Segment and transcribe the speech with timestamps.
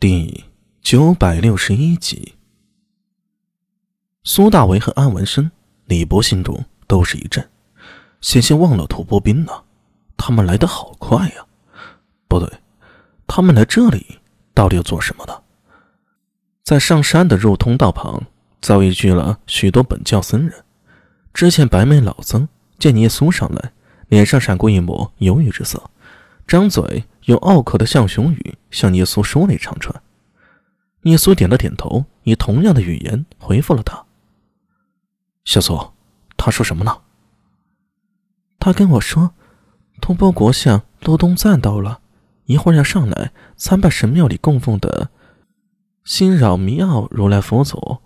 [0.00, 0.44] 第
[0.80, 2.36] 九百六十一集，
[4.22, 5.50] 苏大为和安文生、
[5.86, 7.50] 李博心中都是一震，
[8.20, 9.50] 险些忘了吐蕃兵呢。
[10.16, 11.44] 他们来的好快呀！
[12.28, 12.48] 不对，
[13.26, 14.20] 他们来这里
[14.54, 15.42] 到底要做什么的？
[16.62, 18.22] 在上山的入通道旁，
[18.60, 20.64] 早已聚了许多本教僧人。
[21.34, 23.72] 之前白眉老僧见耶稣上来，
[24.06, 25.90] 脸上闪过一抹犹豫之色，
[26.48, 27.04] 张嘴。
[27.28, 30.02] 用拗口的象雄语向耶稣说了一长串，
[31.02, 34.06] 耶稣点了点头，以同样的语言回复了他。
[35.44, 35.92] 小苏，
[36.38, 37.02] 他说什么呢？
[38.58, 39.32] 他跟我说，
[40.00, 42.00] 吐蕃国相罗东赞到了，
[42.46, 45.10] 一会儿要上来参拜神庙里供奉的
[46.04, 47.98] 心扰弥奥如来佛祖。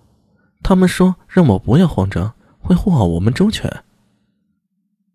[0.65, 3.85] 他们说让我不要慌张，会护好我们周全。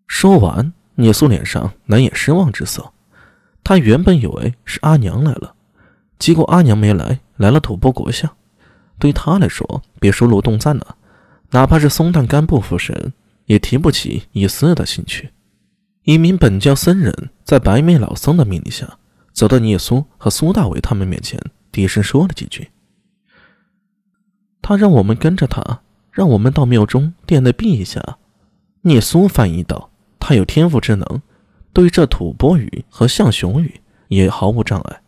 [0.06, 2.94] 说完，耶稣脸上难掩失望之色。
[3.68, 5.54] 他原本以为是阿娘来了，
[6.18, 8.34] 结果阿娘没来，来了吐蕃国相。
[8.98, 10.96] 对他来说，别说罗东赞了，
[11.50, 13.12] 哪怕是松赞干布夫神，
[13.44, 15.32] 也提不起一丝的兴趣。
[16.04, 18.96] 一名本教僧人在白眉老僧的命令下，
[19.34, 21.38] 走到聂苏和苏大伟他们面前，
[21.70, 22.70] 低声说了几句。
[24.62, 28.16] 他让我们跟着他，让我们到庙中殿内避一下。
[28.80, 31.20] 聂苏翻译道：“他有天赋之能。”
[31.72, 35.02] 对这吐蕃语和象雄语也毫无障碍。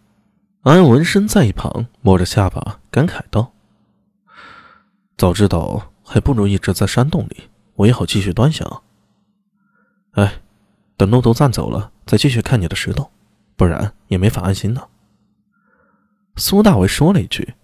[0.62, 3.52] 安文生在一旁摸着下巴，感慨道
[5.16, 8.82] ：“早知道，还不如一直在山洞里，我也好继续端详。
[10.12, 10.40] 哎，
[10.96, 13.10] 等骆驼站走了，再继续看你的石头，
[13.56, 14.82] 不然也没法安心呢。”
[16.36, 17.54] 苏大为说了一句。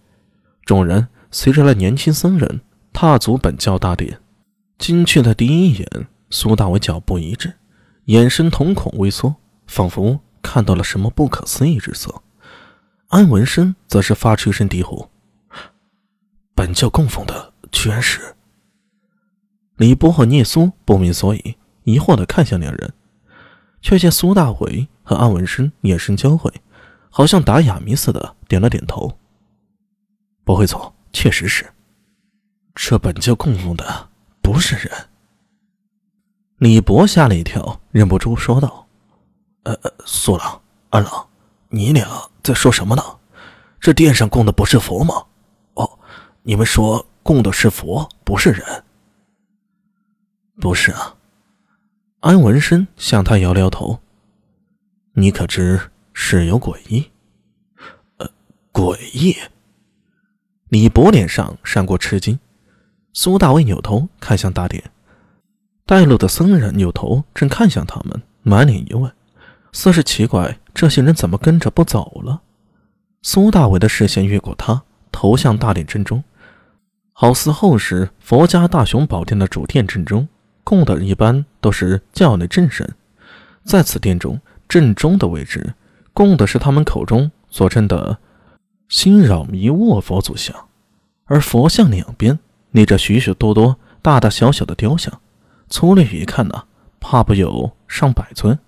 [0.64, 2.60] 众人随着那年轻僧人
[2.92, 4.20] 踏足本教大殿，
[4.78, 7.54] 进去的第一眼，苏大为脚步一滞。
[8.06, 9.34] 眼神瞳孔微缩，
[9.66, 12.22] 仿佛看到了什么不可思议之色。
[13.08, 15.08] 安文生则是发出一声低呼
[16.54, 18.36] ：“本教供奉的居然是……”
[19.76, 22.92] 李波和聂苏不明所以，疑惑的看向两人，
[23.82, 26.52] 却见苏大伟和安文生眼神交汇，
[27.10, 29.18] 好像打哑谜似的，点了点头
[30.44, 31.66] ：“不会错，确实是。
[32.76, 35.08] 这本教供奉的不是人。”
[36.58, 38.86] 李博吓了一跳，忍不住说道
[39.64, 41.28] ：“呃呃，苏郎、二郎，
[41.68, 42.08] 你俩
[42.42, 43.02] 在说什么呢？
[43.78, 45.26] 这殿上供的不是佛吗？
[45.74, 45.98] 哦，
[46.42, 48.84] 你们说供的是佛，不是人？
[50.58, 51.14] 不是啊。”
[52.20, 54.00] 安文生向他摇摇头
[55.12, 57.10] ：“你可知事有诡异？”
[58.16, 58.30] 呃，
[58.72, 59.36] 诡异。
[60.70, 62.40] 李博脸上闪过吃惊。
[63.12, 64.90] 苏大卫扭头看向大殿。
[65.86, 69.10] 带路的僧人扭头，正看向他们，满脸疑问，
[69.70, 72.42] 似是奇怪这些人怎么跟着不走了。
[73.22, 74.82] 苏大伟的视线越过他，
[75.12, 76.24] 投向大殿正中，
[77.12, 80.26] 好似后世佛家大雄宝殿的主殿正中
[80.64, 82.92] 供的一般，都是教内正神。
[83.62, 85.74] 在此殿中正中的位置，
[86.12, 88.18] 供的是他们口中所称的
[88.88, 90.52] 心扰弥沃佛祖像，
[91.26, 92.36] 而佛像两边
[92.72, 95.20] 立着许许多多大大小小的雕像。
[95.68, 96.64] 粗略一看呢，
[97.00, 98.58] 怕不有上百尊，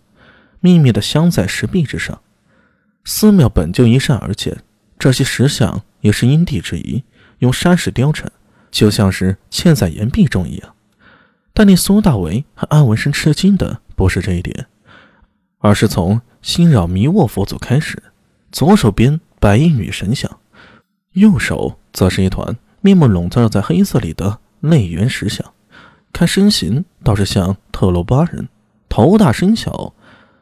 [0.60, 2.20] 密密的镶在石壁之上。
[3.04, 4.62] 寺庙本就依山而建，
[4.98, 7.04] 这些石像也是因地制宜，
[7.38, 8.30] 用山石雕成，
[8.70, 10.74] 就像是嵌在岩壁中一样。
[11.54, 14.66] 但令苏大为和安文生吃惊的不是这一点，
[15.58, 18.02] 而是从心扰弥沃佛祖开始，
[18.52, 20.38] 左手边白衣女神像，
[21.12, 25.52] 右手则是一团面目笼罩在黑色里的内圆石像。
[26.18, 28.48] 看身形倒是像特洛巴人，
[28.88, 29.94] 头大身小。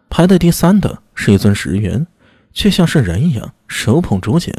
[0.08, 2.06] 排在第三的是一尊石猿，
[2.54, 4.54] 却像是人一样手捧竹简。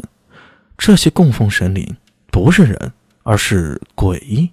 [0.76, 1.96] 这些供奉神灵
[2.30, 2.92] 不是人，
[3.24, 4.50] 而是鬼。